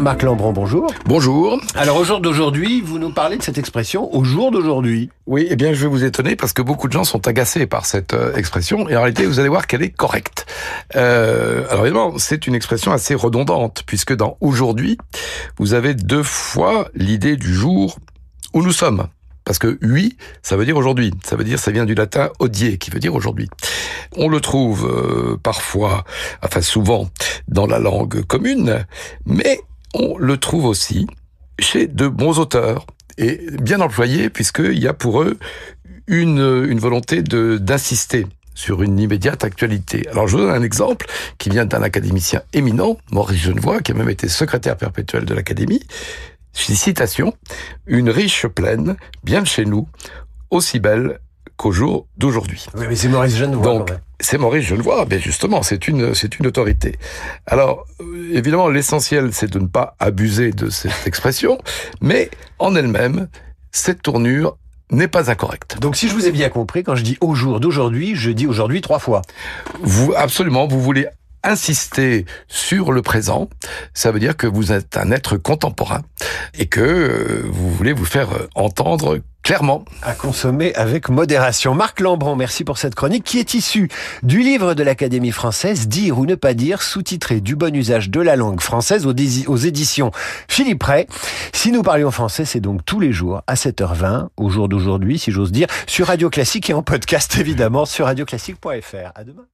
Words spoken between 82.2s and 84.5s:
merci pour cette chronique qui est issue du